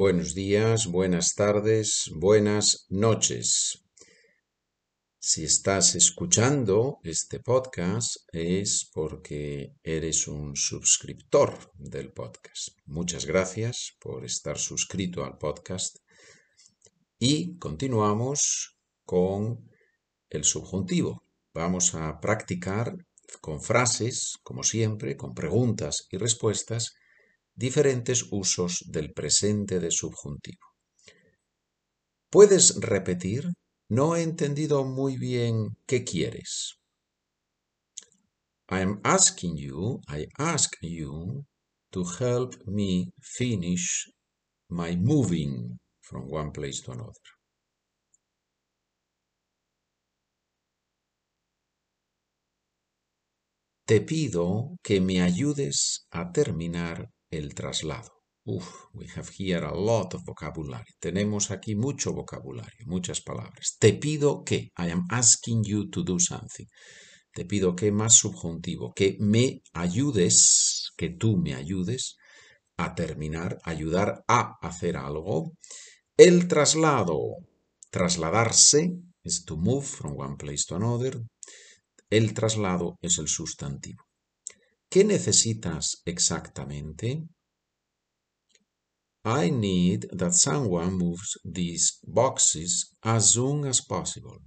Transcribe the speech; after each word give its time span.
buenos 0.00 0.34
días, 0.34 0.86
buenas 0.86 1.34
tardes, 1.34 2.10
buenas 2.14 2.86
noches. 2.88 3.84
Si 5.18 5.44
estás 5.44 5.94
escuchando 5.94 7.00
este 7.04 7.38
podcast 7.40 8.16
es 8.32 8.90
porque 8.94 9.74
eres 9.82 10.26
un 10.26 10.56
suscriptor 10.56 11.70
del 11.74 12.14
podcast. 12.14 12.68
Muchas 12.86 13.26
gracias 13.26 13.94
por 14.00 14.24
estar 14.24 14.56
suscrito 14.56 15.22
al 15.22 15.36
podcast. 15.36 15.98
Y 17.18 17.58
continuamos 17.58 18.78
con 19.04 19.68
el 20.30 20.44
subjuntivo. 20.44 21.26
Vamos 21.52 21.94
a 21.94 22.18
practicar 22.20 22.96
con 23.42 23.60
frases, 23.60 24.38
como 24.42 24.62
siempre, 24.62 25.18
con 25.18 25.34
preguntas 25.34 26.06
y 26.10 26.16
respuestas, 26.16 26.94
diferentes 27.54 28.26
usos 28.30 28.84
del 28.86 29.12
presente 29.12 29.80
de 29.80 29.90
subjuntivo. 29.90 30.66
¿Puedes 32.30 32.80
repetir? 32.80 33.48
No 33.88 34.14
he 34.14 34.22
entendido 34.22 34.84
muy 34.84 35.16
bien 35.16 35.76
qué 35.86 36.04
quieres. 36.04 36.76
I 38.70 38.82
am 38.82 39.00
asking 39.02 39.56
you, 39.56 40.00
I 40.08 40.28
ask 40.38 40.76
you 40.80 41.44
to 41.90 42.04
help 42.04 42.54
me 42.66 43.12
finish 43.20 44.08
my 44.68 44.96
moving 44.96 45.80
from 46.00 46.30
one 46.30 46.52
place 46.52 46.80
to 46.82 46.92
another. 46.92 47.30
Te 53.84 54.00
pido 54.02 54.76
que 54.84 55.00
me 55.00 55.20
ayudes 55.20 56.06
a 56.12 56.30
terminar 56.30 57.10
el 57.30 57.54
traslado. 57.54 58.10
Uf, 58.44 58.86
we 58.94 59.06
have 59.14 59.28
here 59.38 59.66
a 59.66 59.74
lot 59.74 60.14
of 60.14 60.24
vocabulary. 60.24 60.92
Tenemos 60.98 61.50
aquí 61.50 61.74
mucho 61.74 62.12
vocabulario, 62.12 62.86
muchas 62.86 63.20
palabras. 63.20 63.76
Te 63.78 63.92
pido 63.92 64.42
que, 64.44 64.72
I 64.78 64.90
am 64.90 65.06
asking 65.10 65.62
you 65.62 65.88
to 65.90 66.02
do 66.02 66.18
something. 66.18 66.66
Te 67.32 67.44
pido 67.44 67.76
que 67.76 67.92
más 67.92 68.14
subjuntivo, 68.14 68.92
que 68.94 69.16
me 69.20 69.62
ayudes, 69.72 70.90
que 70.96 71.10
tú 71.10 71.36
me 71.36 71.54
ayudes 71.54 72.16
a 72.76 72.94
terminar, 72.94 73.58
ayudar 73.62 74.24
a 74.26 74.56
hacer 74.62 74.96
algo. 74.96 75.52
El 76.16 76.48
traslado, 76.48 77.20
trasladarse, 77.90 78.96
es 79.22 79.44
to 79.44 79.56
move 79.56 79.84
from 79.84 80.18
one 80.18 80.36
place 80.36 80.64
to 80.66 80.76
another. 80.76 81.22
El 82.08 82.34
traslado 82.34 82.96
es 83.02 83.18
el 83.18 83.28
sustantivo. 83.28 84.09
¿Qué 84.90 85.04
necesitas 85.04 86.02
exactamente? 86.04 87.28
I 89.24 89.50
need 89.50 90.08
that 90.18 90.32
someone 90.32 90.94
moves 90.94 91.38
these 91.44 92.00
boxes 92.02 92.96
as 93.02 93.30
soon 93.30 93.66
as 93.66 93.80
possible. 93.86 94.40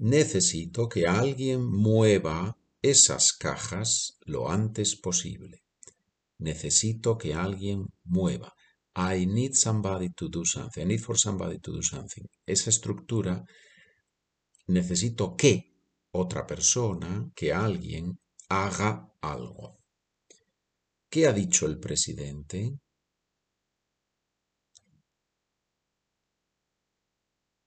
Necesito 0.00 0.88
que 0.88 1.06
alguien 1.06 1.64
mueva 1.64 2.56
esas 2.82 3.32
cajas 3.32 4.18
lo 4.26 4.48
antes 4.50 4.96
posible. 4.96 5.62
Necesito 6.38 7.16
que 7.16 7.32
alguien 7.34 7.86
mueva. 8.04 8.52
I 8.96 9.26
need 9.26 9.54
somebody 9.54 10.08
to 10.16 10.28
do 10.28 10.44
something. 10.44 10.82
I 10.82 10.86
need 10.86 11.00
for 11.00 11.16
somebody 11.16 11.58
to 11.60 11.72
do 11.72 11.82
something. 11.82 12.24
Esa 12.46 12.70
estructura, 12.70 13.44
necesito 14.68 15.36
que 15.36 15.68
otra 16.12 16.46
persona, 16.46 17.30
que 17.34 17.52
alguien 17.52 18.18
haga 18.48 19.12
algo. 19.20 19.78
¿Qué 21.10 21.26
ha 21.26 21.32
dicho 21.32 21.66
el 21.66 21.78
presidente? 21.78 22.78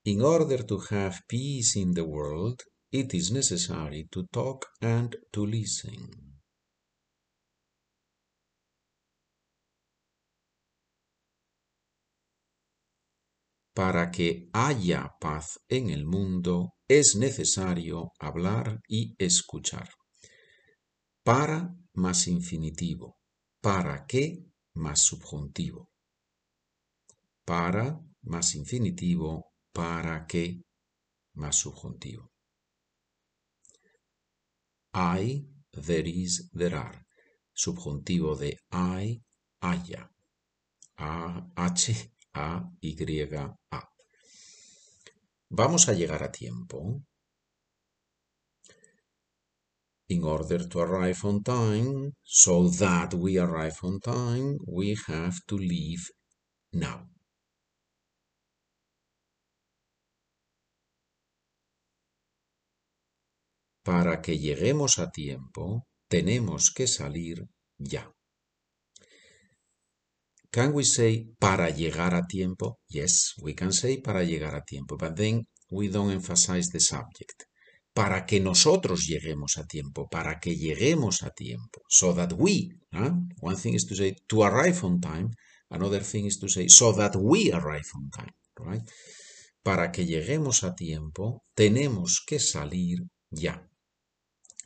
In 0.03 0.21
order 0.21 0.63
to 0.63 0.79
have 0.89 1.19
peace 1.27 1.79
in 1.79 1.93
the 1.93 2.01
world, 2.01 2.63
it 2.91 3.13
is 3.13 3.31
necessary 3.31 4.07
to 4.11 4.25
talk 4.27 4.67
and 4.81 5.15
to 5.31 5.45
listen. 5.45 6.30
Para 13.81 14.11
que 14.11 14.47
haya 14.53 15.09
paz 15.19 15.59
en 15.67 15.89
el 15.89 16.05
mundo, 16.05 16.75
es 16.87 17.15
necesario 17.15 18.11
hablar 18.19 18.79
y 18.87 19.15
escuchar. 19.17 19.89
Para 21.23 21.75
más 21.93 22.27
infinitivo. 22.27 23.17
Para 23.59 24.05
qué 24.05 24.45
más 24.75 24.99
subjuntivo. 25.01 25.89
Para 27.43 27.99
más 28.21 28.53
infinitivo. 28.53 29.51
Para 29.73 30.27
qué 30.27 30.61
más 31.33 31.55
subjuntivo. 31.55 32.31
I, 34.93 35.43
there 35.71 36.07
is, 36.07 36.51
there 36.53 36.75
are. 36.75 37.03
Subjuntivo 37.51 38.35
de 38.35 38.59
I, 38.71 39.23
haya. 39.59 40.11
A, 40.97 41.51
H, 41.55 42.11
A, 42.33 42.63
Y, 42.81 43.29
A. 43.71 43.89
Vamos 45.49 45.89
a 45.89 45.93
llegar 45.93 46.23
a 46.23 46.31
tiempo. 46.31 47.03
In 50.07 50.23
order 50.23 50.67
to 50.67 50.79
arrive 50.79 51.19
on 51.23 51.43
time, 51.43 52.13
so 52.23 52.69
that 52.69 53.13
we 53.13 53.37
arrive 53.37 53.77
on 53.83 53.99
time, 53.99 54.57
we 54.65 54.95
have 55.07 55.39
to 55.47 55.57
leave 55.57 56.03
now. 56.71 57.09
Para 63.83 64.21
que 64.21 64.37
lleguemos 64.37 64.99
a 64.99 65.11
tiempo, 65.11 65.87
tenemos 66.07 66.71
que 66.71 66.87
salir 66.87 67.47
ya. 67.77 68.13
Can 70.51 70.73
we 70.73 70.83
say 70.83 71.33
para 71.39 71.69
llegar 71.69 72.13
a 72.13 72.27
tiempo? 72.27 72.79
Yes, 72.89 73.35
we 73.41 73.55
can 73.55 73.71
say 73.71 74.01
para 74.01 74.23
llegar 74.23 74.53
a 74.53 74.63
tiempo, 74.65 74.97
but 74.97 75.15
then 75.15 75.47
we 75.69 75.87
don't 75.87 76.11
emphasize 76.11 76.69
the 76.71 76.79
subject. 76.81 77.45
Para 77.93 78.25
que 78.25 78.41
nosotros 78.41 79.07
lleguemos 79.07 79.57
a 79.57 79.65
tiempo, 79.65 80.09
para 80.09 80.39
que 80.39 80.57
lleguemos 80.57 81.23
a 81.23 81.29
tiempo. 81.29 81.81
So 81.87 82.13
that 82.13 82.33
we, 82.33 82.69
one 83.39 83.55
thing 83.55 83.75
is 83.75 83.85
to 83.87 83.95
say 83.95 84.15
to 84.27 84.43
arrive 84.43 84.83
on 84.83 84.99
time, 84.99 85.29
another 85.69 86.03
thing 86.03 86.25
is 86.25 86.37
to 86.39 86.49
say 86.49 86.67
so 86.67 86.91
that 86.93 87.15
we 87.15 87.51
arrive 87.53 87.89
on 87.95 88.09
time, 88.09 88.35
right? 88.57 88.83
Para 89.63 89.91
que 89.91 90.05
lleguemos 90.05 90.63
a 90.65 90.75
tiempo, 90.75 91.43
tenemos 91.55 92.21
que 92.25 92.39
salir 92.39 92.99
ya. 93.29 93.69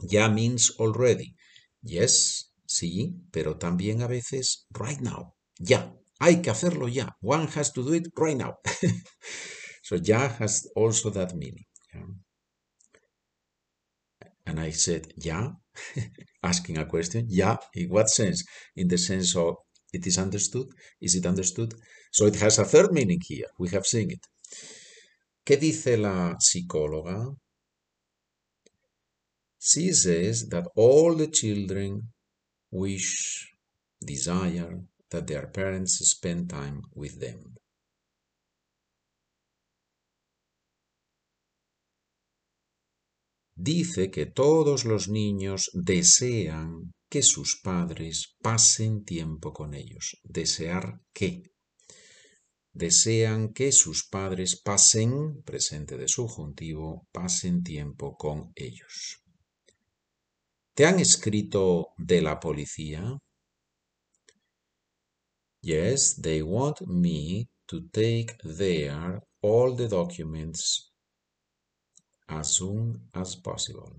Ya 0.02 0.30
means 0.30 0.74
already. 0.80 1.36
Yes, 1.84 2.54
sí, 2.66 3.16
pero 3.32 3.58
también 3.58 4.02
a 4.02 4.08
veces 4.08 4.66
right 4.72 5.00
now. 5.00 5.36
Ya. 5.60 5.92
Hay 6.20 6.42
que 6.42 6.50
hacerlo 6.50 6.88
ya. 6.88 7.10
One 7.22 7.48
has 7.48 7.72
to 7.74 7.84
do 7.84 7.94
it 7.94 8.08
right 8.18 8.38
now. 8.38 8.56
so 9.84 9.96
ya 9.96 10.30
has 10.40 10.68
also 10.76 11.10
that 11.12 11.36
meaning. 11.36 11.66
And 14.46 14.60
I 14.60 14.70
said, 14.72 15.12
ya, 15.18 15.52
asking 16.44 16.78
a 16.78 16.86
question. 16.86 17.26
Ya, 17.30 17.58
in 17.74 17.90
what 17.90 18.10
sense? 18.10 18.44
In 18.76 18.88
the 18.88 18.98
sense 18.98 19.36
of 19.36 19.56
it 19.92 20.06
is 20.06 20.18
understood. 20.18 20.68
Is 21.02 21.16
it 21.16 21.26
understood? 21.26 21.74
So 22.12 22.26
it 22.28 22.36
has 22.36 22.60
a 22.60 22.66
third 22.66 22.92
meaning 22.92 23.22
here. 23.22 23.48
We 23.58 23.70
have 23.70 23.86
seen 23.86 24.12
it. 24.12 24.20
¿Qué 25.46 25.58
dice 25.58 25.98
la 25.98 26.36
psicóloga? 26.38 27.36
She 29.60 29.92
says 29.94 30.48
that 30.50 30.68
all 30.76 31.16
the 31.16 31.28
children 31.28 32.14
wish, 32.72 33.52
desire, 34.06 34.82
that 35.16 35.28
their 35.28 35.48
parents 35.48 35.94
spend 36.10 36.50
time 36.50 36.82
with 36.94 37.20
them. 37.20 37.56
Dice 43.58 44.12
que 44.12 44.26
todos 44.26 44.84
los 44.84 45.08
niños 45.08 45.72
desean 45.74 46.92
que 47.10 47.22
sus 47.22 47.62
padres 47.64 48.36
pasen 48.42 49.06
tiempo 49.06 49.54
con 49.54 49.74
ellos. 49.74 50.20
¿Desear 50.24 51.00
qué? 51.14 51.44
Desean 52.74 53.54
que 53.54 53.72
sus 53.72 54.06
padres 54.10 54.62
pasen, 54.62 55.42
presente 55.44 55.96
de 55.98 56.10
subjuntivo, 56.10 57.08
pasen 57.14 57.64
tiempo 57.64 58.18
con 58.18 58.52
ellos. 58.56 59.24
¿Te 60.74 60.86
han 60.86 61.00
escrito 61.00 61.94
de 61.98 62.22
la 62.22 62.38
policía? 62.42 63.18
Yes, 65.66 66.14
they 66.14 66.44
want 66.44 66.88
me 66.88 67.48
to 67.70 67.82
take 67.92 68.38
there 68.44 69.20
all 69.42 69.74
the 69.74 69.88
documents 69.88 70.92
as 72.30 72.52
soon 72.58 73.10
as 73.16 73.36
possible. 73.36 73.92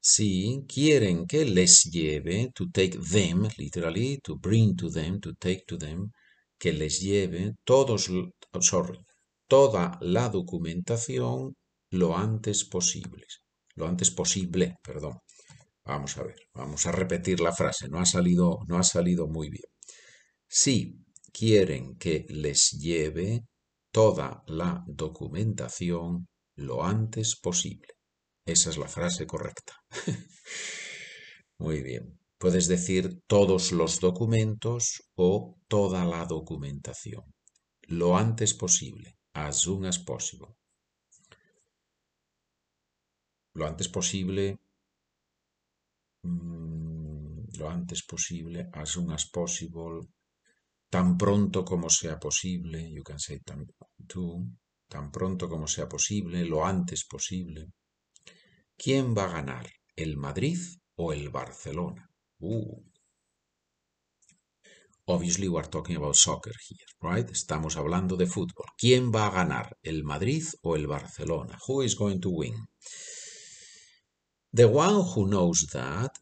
Si 0.00 0.64
quieren 0.66 1.26
que 1.26 1.44
les 1.44 1.84
lleve, 1.92 2.50
to 2.54 2.70
take 2.70 2.98
them, 2.98 3.46
literally, 3.58 4.20
to 4.24 4.36
bring 4.36 4.74
to 4.76 4.88
them, 4.88 5.20
to 5.20 5.34
take 5.34 5.66
to 5.66 5.76
them, 5.76 6.10
que 6.58 6.72
les 6.72 7.02
lleve 7.02 7.56
todos, 7.66 8.08
sorry, 8.60 8.98
toda 9.48 9.98
la 10.00 10.30
documentación 10.30 11.54
lo 11.94 12.16
antes 12.16 12.64
posible. 12.64 13.26
Lo 13.76 13.86
antes 13.86 14.10
posible, 14.10 14.76
perdón. 14.82 15.18
Vamos 15.84 16.16
a 16.18 16.22
ver, 16.24 16.36
vamos 16.54 16.86
a 16.86 16.92
repetir 16.92 17.40
la 17.40 17.52
frase, 17.52 17.88
no 17.88 17.98
ha 17.98 18.06
salido, 18.06 18.60
no 18.68 18.78
ha 18.78 18.82
salido 18.82 19.26
muy 19.26 19.50
bien. 19.50 19.70
Si 20.48 21.04
quieren 21.32 21.96
que 21.96 22.24
les 22.28 22.70
lleve 22.70 23.44
toda 23.90 24.42
la 24.46 24.82
documentación 24.86 26.26
lo 26.56 26.84
antes 26.84 27.36
posible. 27.36 27.88
Esa 28.46 28.70
es 28.70 28.78
la 28.78 28.88
frase 28.88 29.26
correcta. 29.26 29.74
Muy 31.58 31.82
bien. 31.82 32.18
Puedes 32.38 32.68
decir 32.68 33.22
todos 33.26 33.72
los 33.72 34.00
documentos 34.00 35.02
o 35.16 35.56
toda 35.68 36.04
la 36.04 36.24
documentación. 36.26 37.24
Lo 37.88 38.16
antes 38.16 38.54
posible. 38.54 39.16
As 39.32 39.60
soon 39.60 39.86
as 39.86 39.98
possible. 39.98 40.56
Lo 43.54 43.66
antes 43.66 43.88
posible. 43.88 44.58
Mm, 46.22 47.56
lo 47.58 47.70
antes 47.70 48.02
posible. 48.02 48.68
As 48.72 48.90
soon 48.90 49.12
as 49.12 49.30
possible. 49.30 50.00
Tan 50.90 51.16
pronto 51.16 51.64
como 51.64 51.88
sea 51.88 52.18
posible. 52.18 52.90
You 52.90 53.02
can 53.02 53.18
say 53.18 53.38
tan, 53.40 53.66
tan 54.88 55.10
pronto 55.10 55.48
como 55.48 55.66
sea 55.66 55.88
posible. 55.88 56.44
Lo 56.44 56.64
antes 56.64 57.04
posible. 57.04 57.70
¿Quién 58.76 59.14
va 59.16 59.24
a 59.24 59.32
ganar? 59.32 59.66
¿El 59.96 60.16
Madrid 60.16 60.58
o 60.96 61.12
el 61.12 61.28
Barcelona? 61.30 62.10
Uh. 62.40 62.82
Obviously, 65.06 65.48
we're 65.48 65.68
talking 65.68 65.96
about 65.96 66.16
soccer 66.16 66.54
here, 66.66 66.86
right? 67.02 67.28
Estamos 67.30 67.76
hablando 67.76 68.16
de 68.16 68.26
fútbol. 68.26 68.66
¿Quién 68.76 69.12
va 69.12 69.26
a 69.26 69.30
ganar? 69.30 69.76
¿El 69.82 70.02
Madrid 70.02 70.44
o 70.62 70.76
el 70.76 70.86
Barcelona? 70.86 71.58
Who 71.68 71.82
is 71.82 71.94
going 71.94 72.20
to 72.20 72.30
win? 72.30 72.54
The 74.54 74.68
one 74.68 75.02
who 75.02 75.26
knows 75.26 75.66
that 75.72 76.16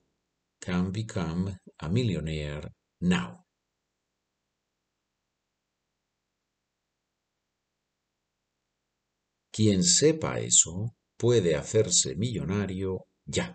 can 0.58 0.90
become 0.90 1.54
a 1.78 1.88
millionaire 1.90 2.66
now. 3.02 3.44
Quien 9.52 9.82
sepa 9.84 10.40
eso 10.40 10.94
puede 11.18 11.54
hacerse 11.54 12.16
millonario 12.16 13.00
ya. 13.26 13.54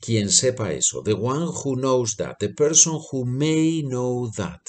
Quien 0.00 0.30
sepa 0.30 0.72
eso, 0.72 1.02
the 1.02 1.12
one 1.16 1.48
who 1.52 1.76
knows 1.76 2.16
that, 2.16 2.38
the 2.38 2.54
person 2.54 2.98
who 3.10 3.26
may 3.26 3.82
know 3.82 4.30
that. 4.38 4.66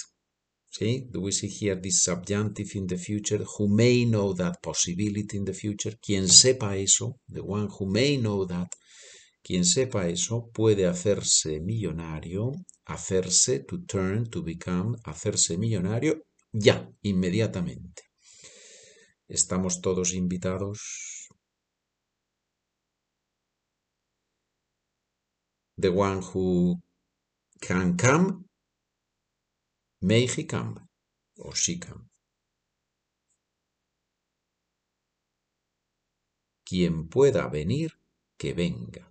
See, 0.74 1.06
do 1.12 1.20
we 1.20 1.34
see 1.34 1.50
here 1.50 1.76
this 1.76 2.04
subjunctive 2.04 2.70
in 2.76 2.88
the 2.88 2.98
future, 2.98 3.44
who 3.44 3.68
may 3.68 4.06
know 4.06 4.32
that 4.34 4.62
possibility 4.62 5.36
in 5.36 5.44
the 5.44 5.54
future? 5.54 5.98
Quien 6.02 6.30
sepa 6.30 6.78
eso, 6.78 7.20
the 7.28 7.44
one 7.44 7.68
who 7.68 7.86
may 7.86 8.16
know 8.16 8.46
that, 8.46 8.74
quien 9.44 9.66
sepa 9.66 10.08
eso 10.08 10.50
puede 10.54 10.88
hacerse 10.88 11.60
millonario, 11.60 12.54
hacerse, 12.86 13.66
to 13.68 13.84
turn, 13.86 14.30
to 14.30 14.42
become, 14.44 14.96
hacerse 15.04 15.58
millonario 15.58 16.22
ya, 16.54 16.90
inmediatamente. 17.02 18.04
Estamos 19.28 19.82
todos 19.82 20.14
invitados 20.14 21.28
the 25.78 25.90
one 25.90 26.22
who 26.22 26.82
can 27.60 27.98
come, 27.98 28.46
or 31.40 31.56
she 31.56 31.78
come. 31.78 32.10
Quien 36.66 37.08
pueda 37.10 37.50
venir, 37.50 37.92
que 38.38 38.54
venga. 38.54 39.08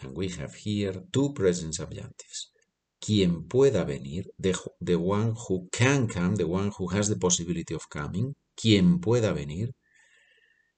And 0.00 0.16
we 0.16 0.28
have 0.30 0.54
here 0.54 1.02
two 1.12 1.32
present 1.32 1.74
subjunctives. 1.74 2.52
Quien 3.00 3.48
pueda 3.48 3.84
venir, 3.84 4.24
the, 4.38 4.56
the 4.80 4.96
one 4.96 5.34
who 5.48 5.68
can 5.72 6.06
come, 6.06 6.36
the 6.36 6.46
one 6.46 6.70
who 6.78 6.86
has 6.88 7.08
the 7.08 7.16
possibility 7.16 7.74
of 7.74 7.88
coming, 7.90 8.34
quien 8.56 9.00
pueda 9.00 9.34
venir, 9.34 9.70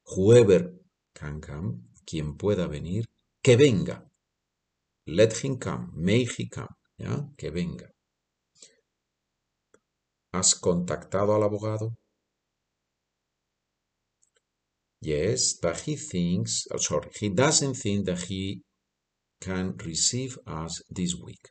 whoever 0.07 0.73
can 1.15 1.41
come, 1.41 1.83
quien 2.07 2.37
pueda 2.37 2.67
venir, 2.67 3.05
que 3.43 3.57
venga. 3.57 4.03
Let 5.07 5.37
him 5.45 5.59
come, 5.59 5.93
may 5.95 6.25
he 6.25 6.49
come, 6.49 6.75
¿ya? 6.99 7.29
Que 7.37 7.51
venga. 7.51 7.94
¿Has 10.37 10.55
contactado 10.57 11.35
al 11.37 11.45
abogado? 11.45 11.97
Yes, 15.01 15.57
but 15.63 15.77
he 15.87 15.95
thinks, 15.97 16.67
oh, 16.73 16.79
sorry, 16.79 17.11
he 17.21 17.29
doesn't 17.29 17.75
think 17.77 18.07
that 18.07 18.23
he 18.29 18.63
can 19.41 19.77
receive 19.79 20.37
us 20.47 20.83
this 20.91 21.15
week. 21.15 21.49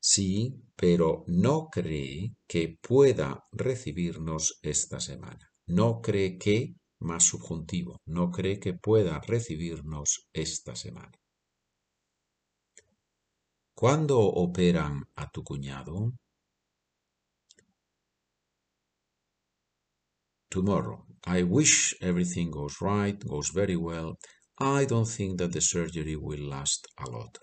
Sí, 0.00 0.54
pero 0.76 1.24
no 1.26 1.68
cree 1.70 2.34
que 2.46 2.76
pueda 2.80 3.44
recibirnos 3.52 4.58
esta 4.62 5.00
semana 5.00 5.52
no 5.66 6.00
cree 6.02 6.38
que, 6.38 6.74
más 7.00 7.24
subjuntivo, 7.24 8.00
no 8.06 8.30
cree 8.30 8.58
que 8.60 8.74
pueda 8.74 9.20
recibirnos 9.20 10.28
esta 10.34 10.74
semana. 10.76 11.21
¿Cuándo 13.82 14.20
operan 14.20 15.08
a 15.16 15.28
tu 15.28 15.42
cuñado? 15.42 16.12
Tomorrow. 20.48 21.04
I 21.26 21.42
wish 21.42 21.96
everything 22.00 22.52
goes 22.52 22.80
right, 22.80 23.18
goes 23.26 23.50
very 23.50 23.74
well. 23.74 24.14
I 24.60 24.84
don't 24.84 25.08
think 25.08 25.38
that 25.38 25.50
the 25.52 25.60
surgery 25.60 26.14
will 26.14 26.48
last 26.48 26.86
a 26.96 27.10
lot. 27.10 27.40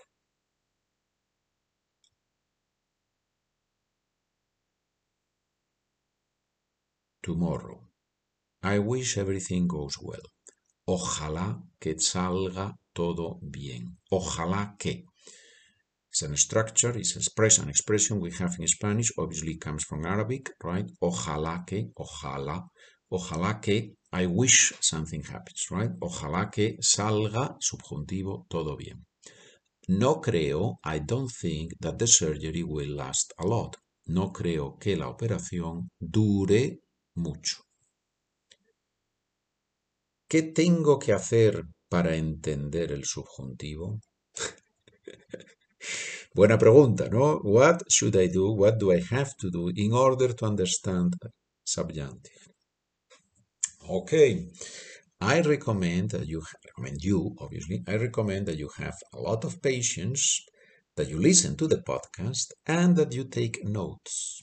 Tomorrow. 7.22 7.86
I 8.62 8.78
wish 8.78 9.18
everything 9.18 9.66
goes 9.66 9.98
well. 10.00 10.24
Ojalá 10.86 11.62
que 11.78 11.98
salga 11.98 12.78
todo 12.94 13.40
bien. 13.42 13.98
Ojalá 14.10 14.78
que. 14.78 15.04
A 16.12 16.36
structure, 16.36 16.98
it's 16.98 17.16
express, 17.16 17.58
an 17.58 17.68
expression 17.68 18.20
we 18.20 18.32
have 18.32 18.56
in 18.58 18.66
Spanish, 18.66 19.12
obviously 19.16 19.56
comes 19.56 19.84
from 19.84 20.04
Arabic, 20.04 20.50
right? 20.62 20.84
Ojalá 21.00 21.64
que, 21.64 21.92
ojalá, 21.96 22.68
ojalá 23.10 23.60
que, 23.60 23.94
I 24.12 24.26
wish 24.26 24.74
something 24.80 25.22
happens, 25.22 25.70
right? 25.70 25.92
Ojalá 26.00 26.50
que 26.50 26.76
salga, 26.80 27.56
subjuntivo, 27.60 28.44
todo 28.50 28.76
bien. 28.76 29.06
No 29.88 30.20
creo, 30.20 30.78
I 30.84 30.98
don't 30.98 31.30
think 31.30 31.78
that 31.80 31.98
the 31.98 32.06
surgery 32.06 32.64
will 32.64 32.96
last 32.96 33.32
a 33.38 33.46
lot. 33.46 33.76
No 34.06 34.32
creo 34.32 34.78
que 34.78 34.96
la 34.96 35.08
operación 35.08 35.90
dure 35.98 36.80
mucho. 37.14 37.62
¿Qué 40.28 40.42
tengo 40.42 40.98
que 40.98 41.12
hacer 41.12 41.64
para 41.88 42.16
entender 42.16 42.92
el 42.92 43.04
subjuntivo? 43.04 44.00
Buena 46.34 46.56
pregunta, 46.58 47.08
¿no? 47.08 47.40
What 47.42 47.82
should 47.88 48.16
I 48.16 48.28
do? 48.28 48.52
What 48.52 48.78
do 48.78 48.92
I 48.92 49.02
have 49.10 49.34
to 49.40 49.50
do 49.50 49.70
in 49.74 49.92
order 49.92 50.34
to 50.34 50.46
understand 50.46 51.14
subjunctive? 51.64 52.48
Okay. 53.88 54.50
I 55.20 55.40
recommend 55.42 56.10
that 56.10 56.26
you 56.26 56.42
recommend 56.64 57.02
you 57.02 57.34
obviously. 57.38 57.82
I 57.86 57.96
recommend 57.96 58.46
that 58.46 58.56
you 58.56 58.70
have 58.78 58.96
a 59.12 59.20
lot 59.20 59.44
of 59.44 59.60
patience, 59.60 60.40
that 60.96 61.08
you 61.08 61.18
listen 61.18 61.56
to 61.56 61.66
the 61.66 61.82
podcast 61.82 62.52
and 62.66 62.96
that 62.96 63.12
you 63.12 63.24
take 63.24 63.64
notes. 63.64 64.42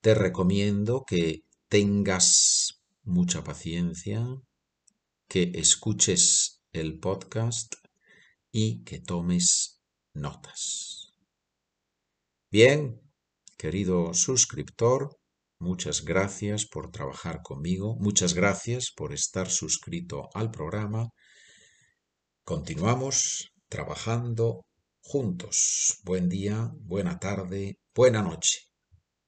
te 0.00 0.14
recomiendo 0.14 1.04
que 1.06 1.42
tengas 1.68 2.80
mucha 3.04 3.42
paciencia, 3.42 4.24
que 5.28 5.52
escuches 5.54 6.62
el 6.72 6.98
podcast 6.98 7.74
y 8.50 8.82
que 8.84 9.00
tomes 9.00 9.80
notas. 10.14 11.12
Bien, 12.50 13.00
querido 13.58 14.14
suscriptor, 14.14 15.18
muchas 15.60 16.04
gracias 16.04 16.66
por 16.66 16.90
trabajar 16.90 17.42
conmigo, 17.42 17.96
muchas 18.00 18.32
gracias 18.32 18.90
por 18.90 19.12
estar 19.12 19.50
suscrito 19.50 20.30
al 20.32 20.50
programa. 20.50 21.10
Continuamos 22.42 23.52
trabajando 23.68 24.64
juntos. 25.02 26.00
Buen 26.04 26.30
día, 26.30 26.72
buena 26.80 27.18
tarde, 27.18 27.78
buena 27.94 28.22
noche. 28.22 28.67